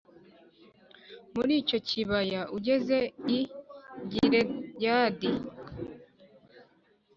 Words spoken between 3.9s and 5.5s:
Gileyadi